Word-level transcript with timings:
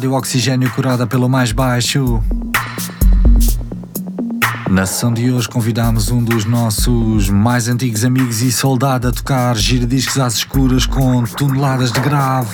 Rádio 0.00 0.14
Oxigênio 0.14 0.70
curada 0.70 1.06
pelo 1.06 1.28
mais 1.28 1.52
baixo. 1.52 2.22
Na 4.70 4.86
sessão 4.86 5.12
de 5.12 5.30
hoje 5.30 5.46
convidamos 5.46 6.10
um 6.10 6.24
dos 6.24 6.46
nossos 6.46 7.28
mais 7.28 7.68
antigos 7.68 8.02
amigos 8.02 8.40
e 8.40 8.50
soldado 8.50 9.08
a 9.08 9.12
tocar 9.12 9.54
giradiscos 9.58 10.18
às 10.18 10.36
escuras 10.36 10.86
com 10.86 11.22
toneladas 11.24 11.92
de 11.92 12.00
grave. 12.00 12.48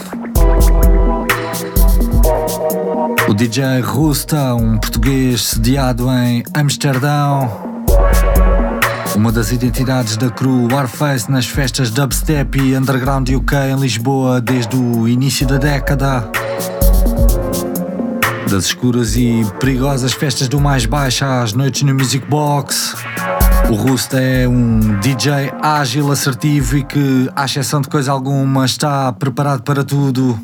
O 3.29 3.33
DJ 3.33 3.79
Rusta, 3.81 4.53
um 4.57 4.77
português 4.77 5.43
sediado 5.43 6.11
em 6.11 6.43
Amsterdão. 6.53 7.49
Uma 9.15 9.31
das 9.31 9.53
identidades 9.53 10.17
da 10.17 10.31
crew 10.31 10.67
Warface 10.69 11.31
nas 11.31 11.47
festas 11.47 11.93
dubstep 11.93 12.59
e 12.59 12.77
underground 12.77 13.29
UK 13.29 13.55
em 13.71 13.79
Lisboa 13.79 14.41
desde 14.41 14.75
o 14.75 15.07
início 15.07 15.47
da 15.47 15.59
década. 15.59 16.29
Das 18.49 18.67
escuras 18.67 19.17
e 19.17 19.45
perigosas 19.59 20.13
festas 20.13 20.49
do 20.49 20.61
mais 20.61 20.87
baixo 20.87 21.25
às 21.25 21.53
noites 21.53 21.83
no 21.83 21.93
Music 21.95 22.25
Box. 22.29 22.95
O 23.69 23.75
Rusta 23.75 24.21
é 24.21 24.47
um 24.47 25.01
DJ 25.01 25.53
ágil, 25.61 26.13
assertivo 26.13 26.77
e 26.77 26.85
que, 26.85 27.29
à 27.35 27.45
exceção 27.45 27.81
de 27.81 27.89
coisa 27.89 28.13
alguma, 28.13 28.65
está 28.65 29.13
preparado 29.13 29.63
para 29.63 29.83
tudo. 29.83 30.39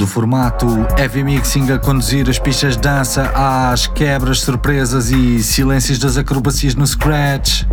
do 0.00 0.06
formato 0.06 0.66
heavy 0.98 1.22
mixing 1.22 1.70
a 1.70 1.78
conduzir 1.78 2.26
as 2.30 2.38
pistas 2.38 2.74
de 2.74 2.80
dança 2.80 3.30
às 3.34 3.86
quebras, 3.86 4.40
surpresas 4.40 5.10
e 5.10 5.42
silêncios 5.42 5.98
das 5.98 6.16
acrobacias 6.16 6.74
no 6.74 6.86
scratch. 6.86 7.66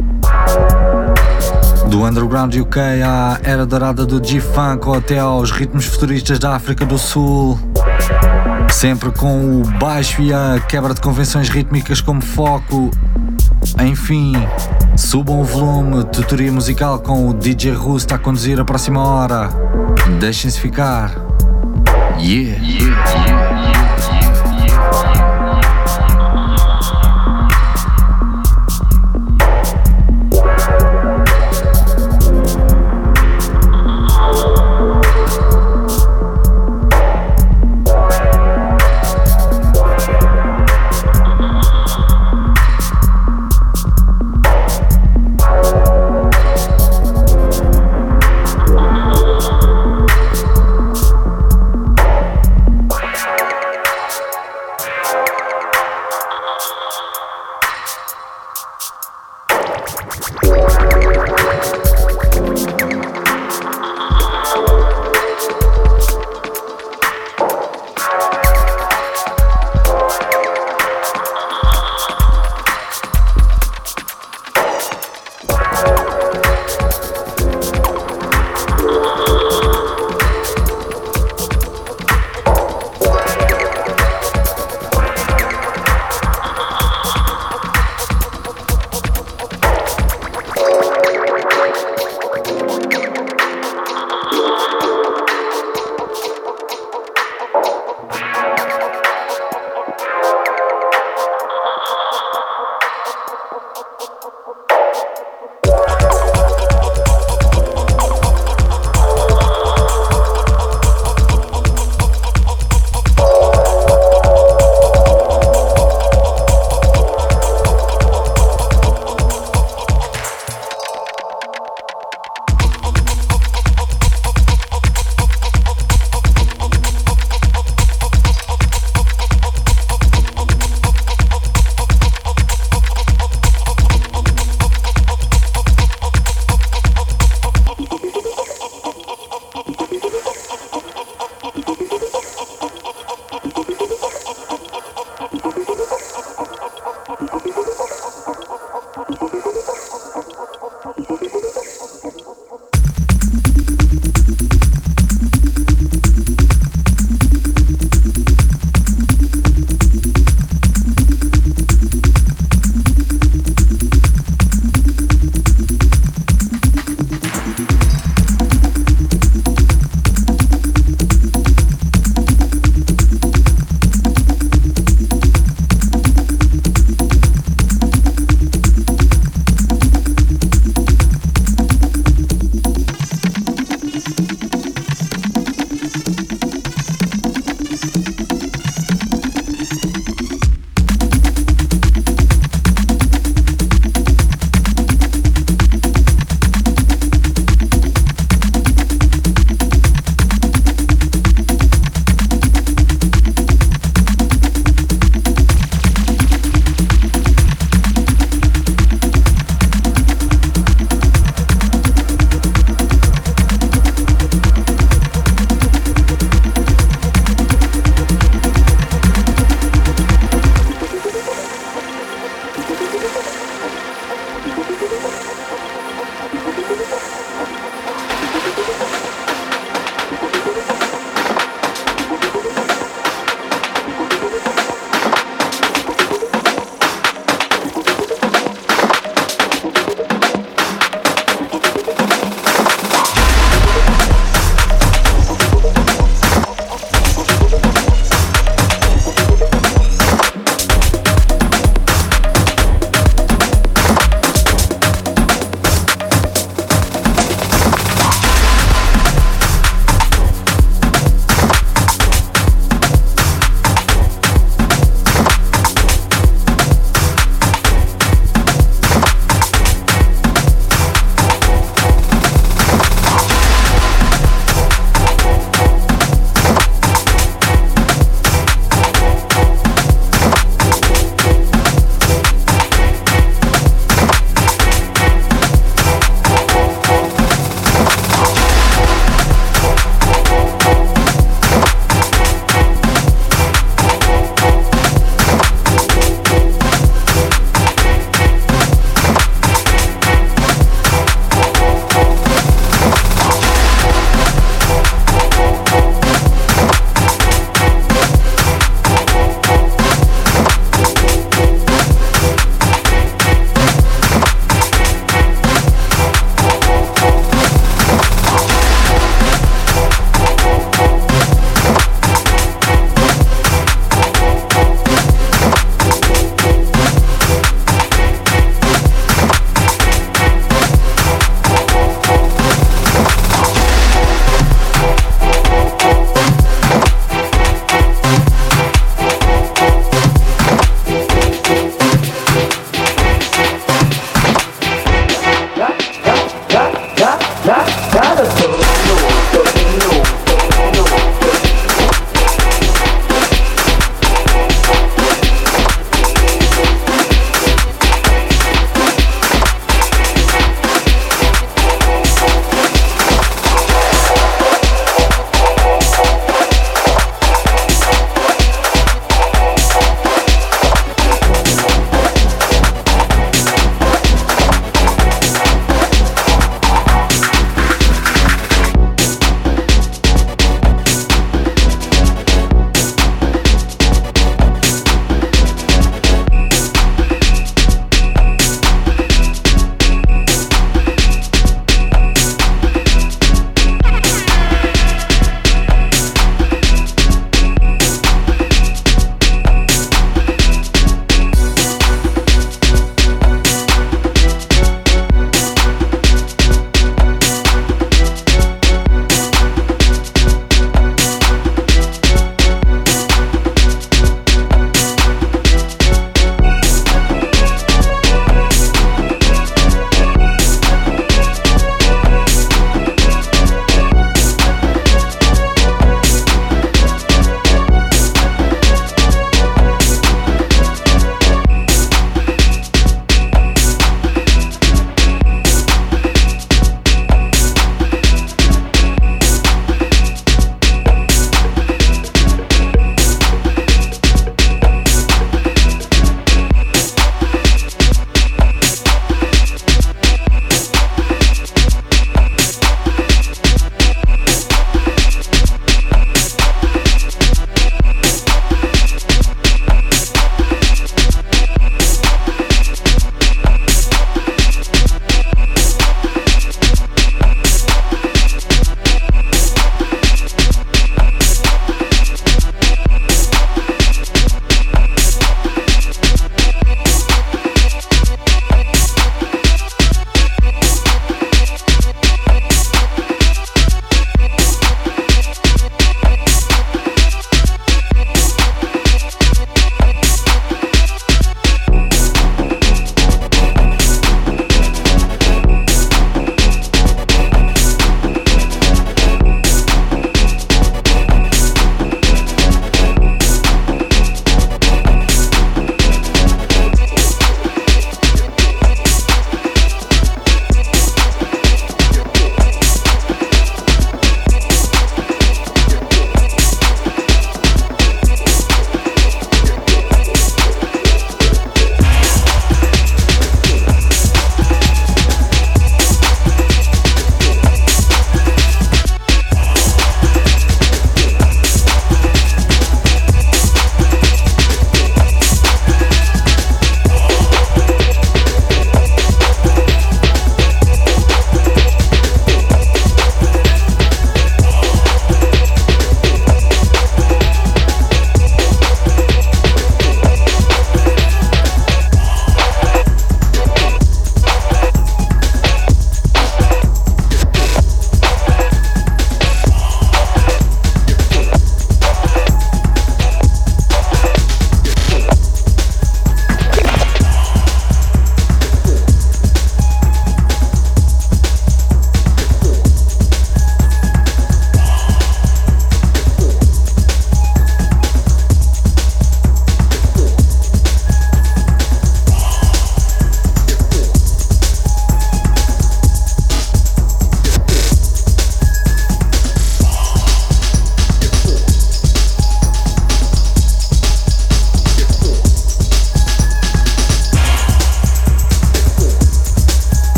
Do 1.90 2.04
underground 2.04 2.54
UK 2.54 2.80
à 3.04 3.40
era 3.44 3.66
dourada 3.66 4.06
do 4.06 4.24
G-Funk 4.24 4.90
até 4.96 5.20
aos 5.20 5.52
ritmos 5.52 5.86
futuristas 5.86 6.38
da 6.38 6.56
África 6.56 6.86
do 6.86 6.98
Sul. 6.98 7.58
Sempre 8.70 9.12
com 9.12 9.62
o 9.62 9.64
baixo 9.80 10.22
e 10.22 10.34
a 10.34 10.60
quebra 10.68 10.94
de 10.94 11.02
convenções 11.02 11.50
rítmicas 11.50 12.02
como 12.02 12.22
foco. 12.22 12.92
Enfim, 13.82 14.34
subam 14.96 15.40
o 15.40 15.44
volume, 15.44 16.04
tutoria 16.06 16.52
musical 16.52 17.00
com 17.00 17.30
o 17.30 17.34
DJ 17.34 17.74
Rust 17.74 18.12
a 18.12 18.18
conduzir 18.18 18.60
a 18.60 18.66
próxima 18.66 19.02
hora. 19.02 19.50
Deixem-se 20.20 20.60
ficar. 20.60 21.12
Yeah. 22.20 22.62
yeah, 22.62 23.14
yeah, 23.14 24.10
yeah. 24.10 24.17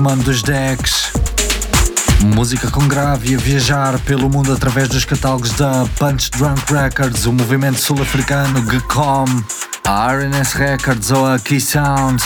Comando 0.00 0.24
dos 0.24 0.42
decks. 0.42 1.12
Música 2.34 2.70
com 2.70 2.88
grave 2.88 3.34
a 3.34 3.38
viajar 3.38 3.98
pelo 3.98 4.30
mundo 4.30 4.50
através 4.50 4.88
dos 4.88 5.04
catálogos 5.04 5.52
da 5.52 5.84
Punch 5.98 6.30
Drunk 6.30 6.72
Records, 6.72 7.26
o 7.26 7.32
movimento 7.34 7.78
sul-africano 7.78 8.62
GCOM, 8.62 9.26
a 9.84 10.10
RNS 10.10 10.54
Records 10.54 11.10
ou 11.10 11.26
a 11.26 11.38
Key 11.38 11.60
Sound. 11.60 12.22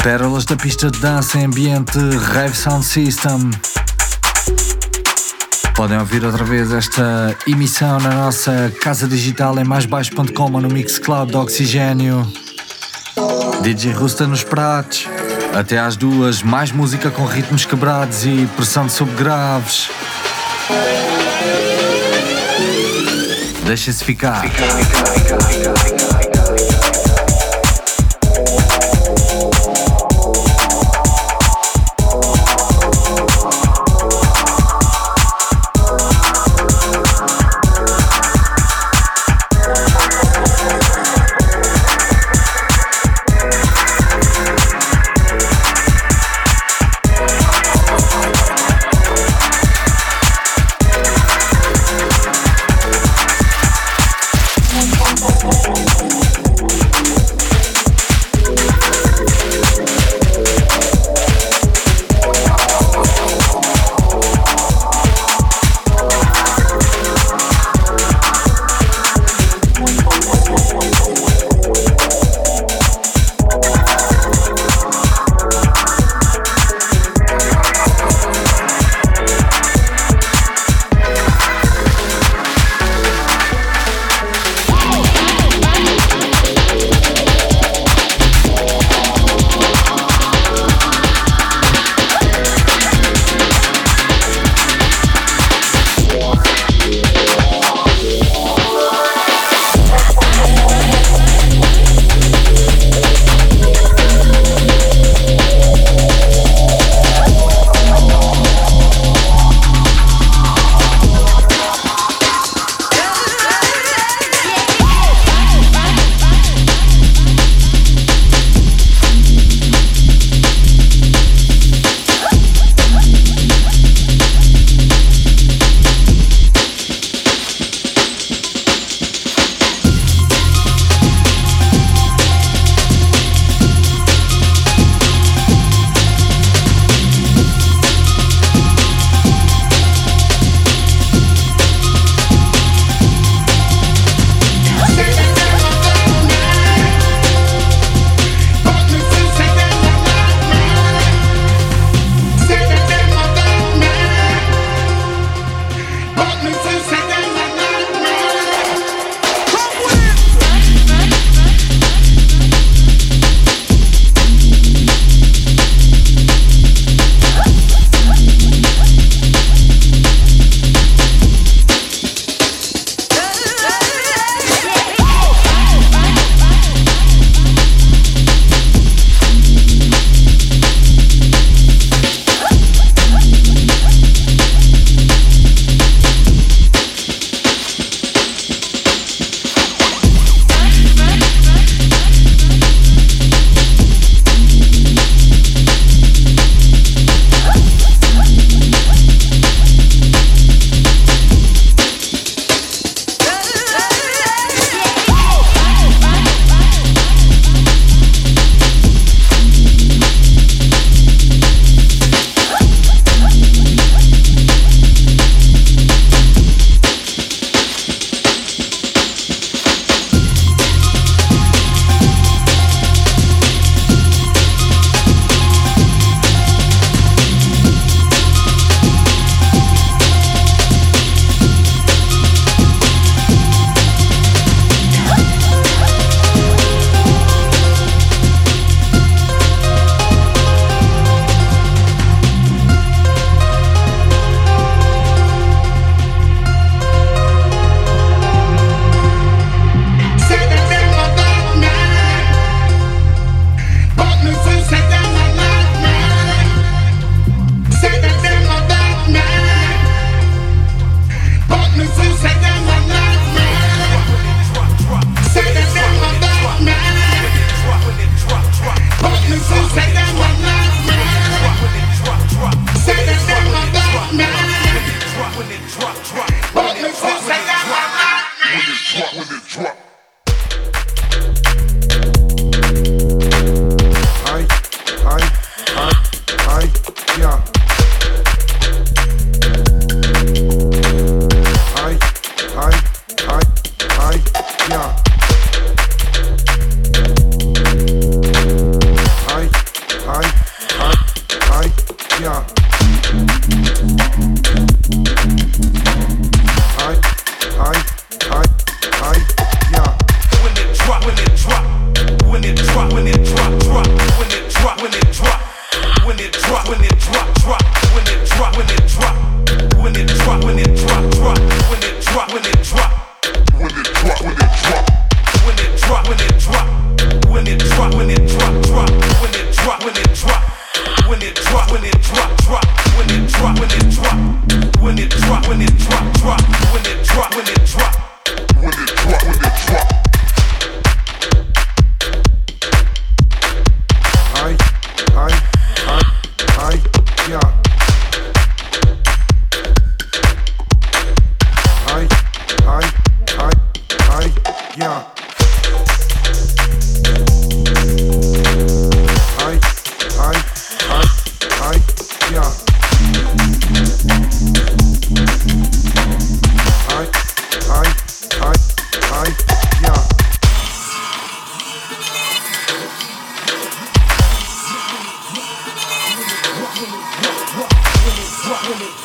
Pérolas 0.00 0.44
da 0.44 0.54
pista 0.54 0.92
de 0.92 1.00
dança 1.00 1.40
em 1.40 1.46
ambiente 1.46 1.98
Rave 2.32 2.56
Sound 2.56 2.84
System. 2.84 3.50
Podem 5.74 5.98
ouvir 5.98 6.24
outra 6.24 6.44
vez 6.44 6.70
esta 6.70 7.36
emissão 7.48 7.98
na 7.98 8.10
nossa 8.10 8.72
casa 8.80 9.08
digital 9.08 9.58
em 9.58 9.64
maisbaixo.com 9.64 10.52
ou 10.52 10.60
no 10.60 10.68
Mixcloud 10.68 11.32
do 11.32 11.40
Oxigênio. 11.40 12.24
DJ 13.60 13.90
Rusta 13.90 14.24
nos 14.24 14.44
pratos. 14.44 15.08
Até 15.54 15.78
às 15.78 15.96
duas, 15.96 16.42
mais 16.42 16.70
música 16.70 17.10
com 17.10 17.24
ritmos 17.24 17.64
quebrados 17.64 18.24
e 18.24 18.48
pressão 18.56 18.86
de 18.86 18.92
subgraves. 18.92 19.90
Deixa-se 23.64 24.04
ficar. 24.04 24.42
ficar, 24.42 24.68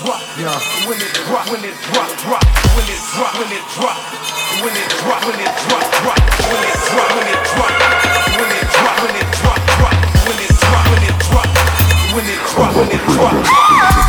ficar, 0.03 0.19
ficar 0.35 0.59
when 0.87 0.99
it 0.99 1.13
drop, 1.25 1.47
when 1.49 1.63
it 1.63 1.75
drop, 1.91 2.09
drop, 2.19 2.43
when 2.75 2.85
it 2.87 2.99
drop, 3.15 3.33
when 3.39 3.51
it 3.51 3.63
drop, 3.71 3.97
when 4.61 4.75
it 4.75 4.89
drop, 4.99 5.23
when 5.23 5.39
it 5.39 5.51
drop, 5.63 5.85
drop, 6.03 6.19
when 6.51 6.63
it 6.63 6.77
drop, 6.91 7.09
when 7.15 7.27
it 7.27 7.39
drop, 7.55 7.71
when 8.37 8.51
it 8.51 8.67
drop, 8.73 8.95
when 9.03 9.15
it 9.15 9.29
drop, 9.39 9.59
drop, 9.79 9.95
when 10.27 10.39
it 10.43 10.51
drop, 10.59 10.85
when 10.91 11.03
it 11.03 11.17
drop, 11.23 11.49
when 12.13 12.25
it 12.27 12.39
drop, 12.51 12.75
when 12.75 12.91
it 12.91 13.01
drop. 13.15 14.02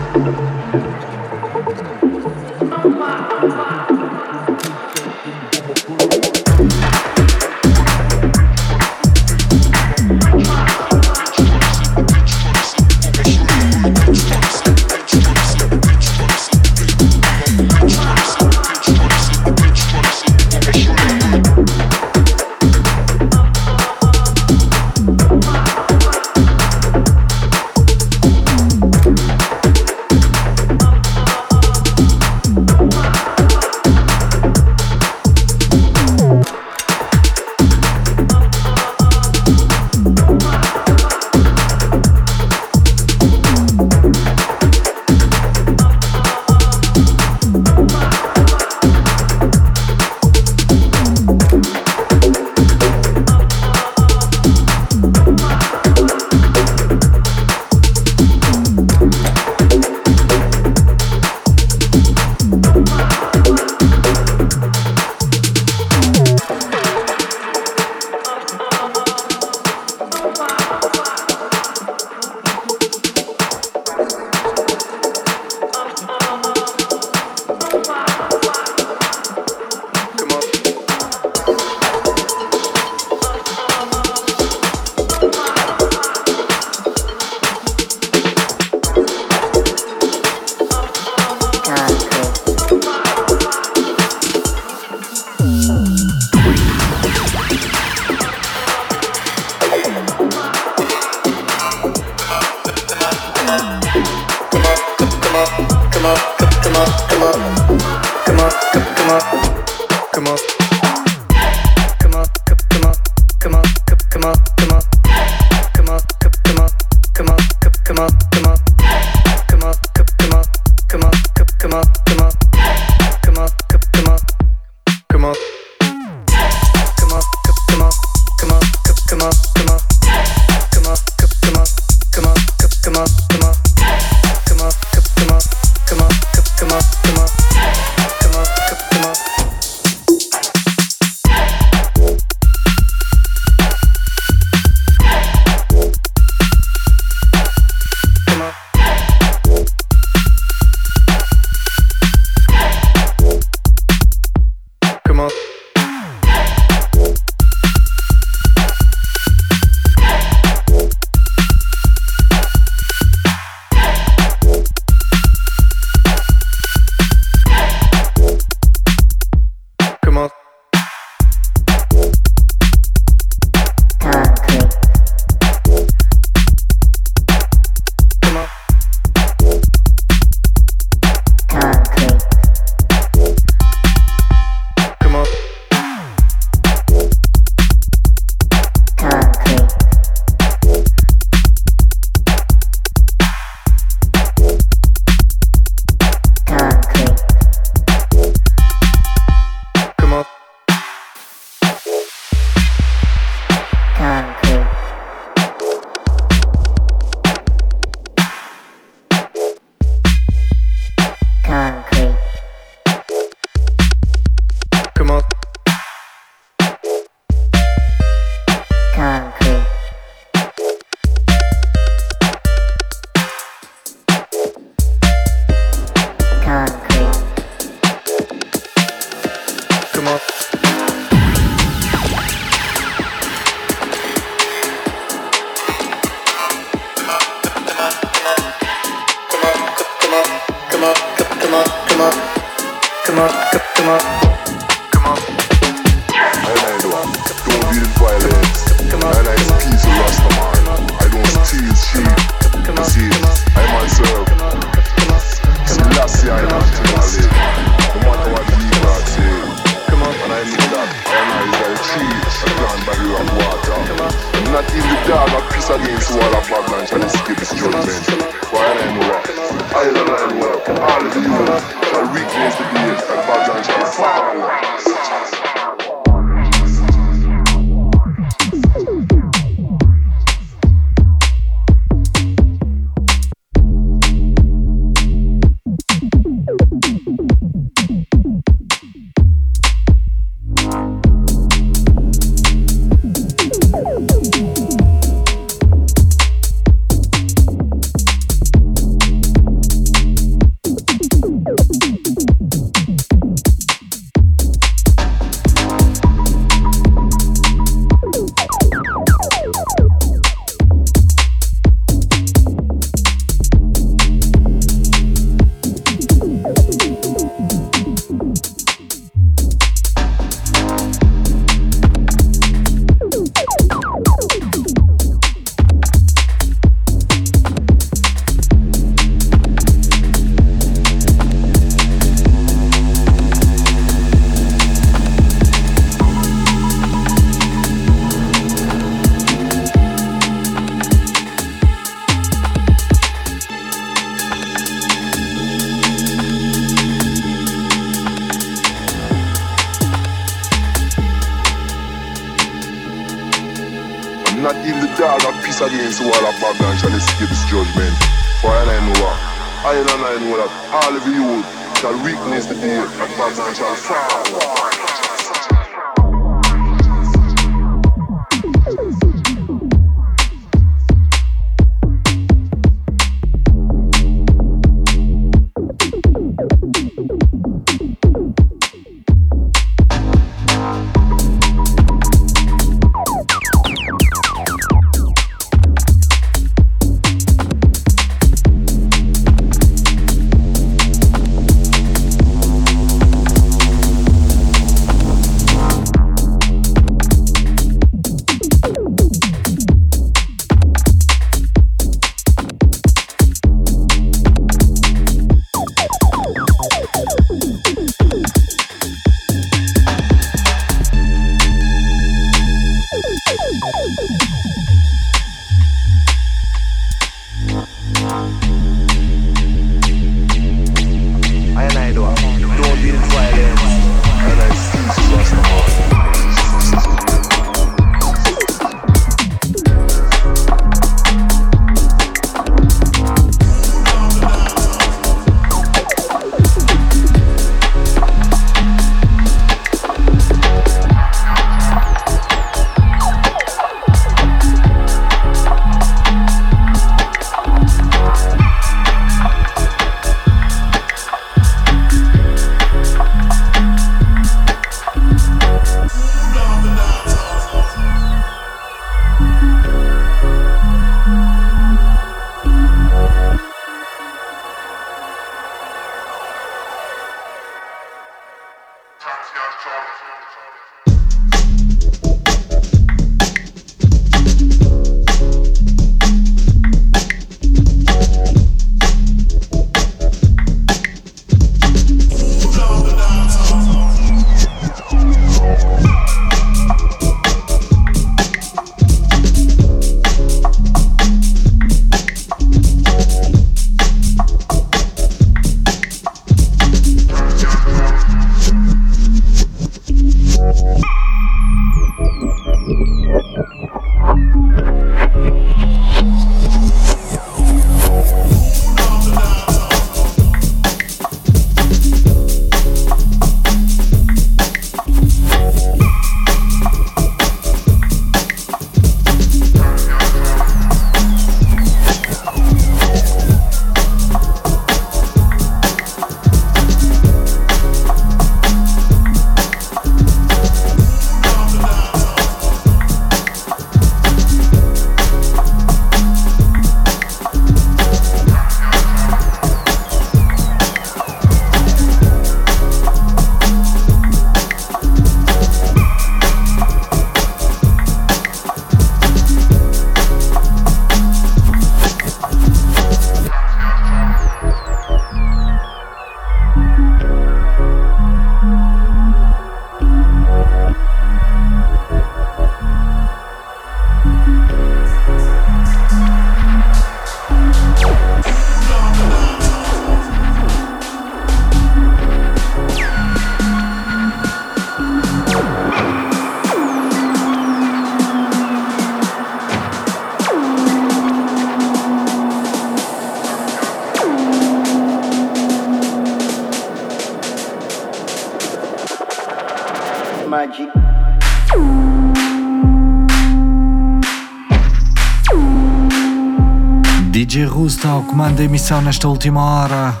DJ 597.66 597.68
Rusta 597.68 597.88
ao 597.88 598.02
comando 598.02 598.36
da 598.36 598.44
emissão 598.44 598.80
nesta 598.80 599.08
última 599.08 599.42
hora. 599.42 600.00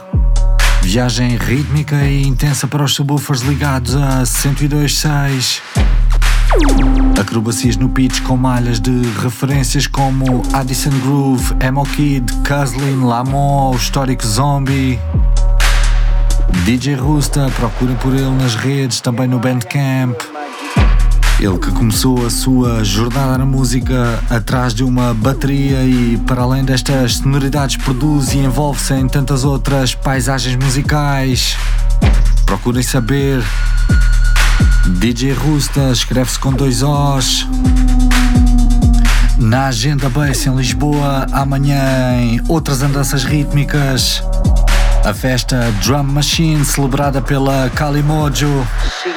Viagem 0.82 1.36
rítmica 1.36 1.96
e 2.04 2.24
intensa 2.24 2.68
para 2.68 2.84
os 2.84 2.94
subwoofers 2.94 3.40
ligados 3.40 3.96
a 3.96 4.22
102.6. 4.22 5.60
Acrobacias 7.20 7.76
no 7.76 7.88
pitch 7.88 8.22
com 8.22 8.36
malhas 8.36 8.78
de 8.78 8.92
referências 9.20 9.88
como 9.88 10.42
Addison 10.52 10.96
Groove, 11.00 11.56
Emo 11.60 11.84
Kid, 11.84 12.32
Cuslin, 12.46 13.04
Lamont, 13.04 13.74
o 13.74 13.76
histórico 13.76 14.24
Zombie. 14.24 15.00
DJ 16.64 16.94
Rusta, 16.94 17.50
procurem 17.56 17.96
por 17.96 18.14
ele 18.14 18.30
nas 18.30 18.54
redes, 18.54 19.00
também 19.00 19.26
no 19.26 19.40
Bandcamp. 19.40 20.35
Ele 21.38 21.58
que 21.58 21.70
começou 21.70 22.24
a 22.24 22.30
sua 22.30 22.82
jornada 22.82 23.36
na 23.36 23.44
música 23.44 24.18
atrás 24.30 24.72
de 24.72 24.82
uma 24.82 25.12
bateria 25.12 25.82
e, 25.84 26.16
para 26.26 26.40
além 26.40 26.64
destas 26.64 27.16
sonoridades, 27.16 27.76
produz 27.76 28.32
e 28.32 28.38
envolve-se 28.38 28.94
em 28.94 29.06
tantas 29.06 29.44
outras 29.44 29.94
paisagens 29.94 30.56
musicais. 30.56 31.54
Procurem 32.46 32.82
saber. 32.82 33.44
DJ 34.98 35.34
Rusta 35.34 35.90
escreve-se 35.92 36.38
com 36.38 36.52
dois 36.52 36.82
Os. 36.82 37.46
Na 39.38 39.66
Agenda 39.66 40.08
Bass 40.08 40.46
em 40.46 40.56
Lisboa, 40.56 41.26
amanhã 41.32 42.16
em 42.18 42.40
outras 42.48 42.80
andanças 42.80 43.24
rítmicas. 43.24 44.22
A 45.04 45.12
festa 45.12 45.70
Drum 45.84 46.02
Machine 46.02 46.64
celebrada 46.64 47.20
pela 47.20 47.68
Kalimojo. 47.74 48.66
A 48.82 49.15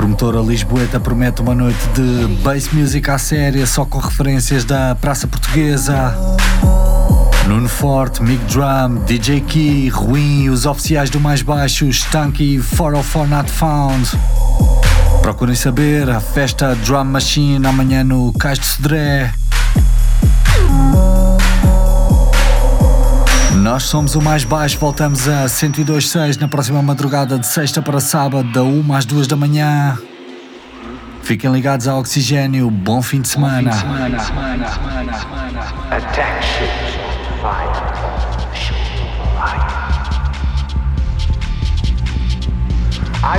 promotora 0.00 0.40
Lisboeta 0.40 0.98
promete 0.98 1.42
uma 1.42 1.54
noite 1.54 1.86
de 1.88 2.26
bass 2.42 2.70
music 2.72 3.10
à 3.10 3.18
séria, 3.18 3.66
só 3.66 3.84
com 3.84 3.98
referências 3.98 4.64
da 4.64 4.94
Praça 4.94 5.26
Portuguesa. 5.26 6.14
Nuno 7.46 7.68
Forte, 7.68 8.22
Mick 8.22 8.42
Drum, 8.46 9.04
DJ 9.04 9.42
Key, 9.42 9.90
Ruim, 9.90 10.48
os 10.48 10.64
oficiais 10.64 11.10
do 11.10 11.20
mais 11.20 11.42
baixo, 11.42 11.86
Stanky, 11.88 12.58
404 12.58 13.26
Not 13.28 13.50
Found. 13.52 14.18
Procurem 15.20 15.54
saber, 15.54 16.08
a 16.08 16.18
festa 16.18 16.74
Drum 16.76 17.04
Machine 17.04 17.66
amanhã 17.66 18.02
no 18.02 18.32
Cais 18.32 18.58
de 18.58 18.64
Sodré. 18.64 19.34
Nós 23.70 23.84
somos 23.84 24.16
o 24.16 24.20
mais 24.20 24.42
baixo, 24.42 24.76
voltamos 24.80 25.28
a 25.28 25.44
102.6 25.44 26.40
na 26.40 26.48
próxima 26.48 26.82
madrugada 26.82 27.38
de 27.38 27.46
sexta 27.46 27.80
para 27.80 28.00
sábado, 28.00 28.50
da 28.50 28.64
1 28.64 28.92
às 28.92 29.04
2 29.04 29.28
da 29.28 29.36
manhã. 29.36 29.96
Fiquem 31.22 31.52
ligados 31.52 31.86
ao 31.86 32.00
Oxigênio, 32.00 32.68
bom 32.68 33.00
fim 33.00 33.20
de 33.20 33.28
semana. 33.28 33.70
I 43.22 43.38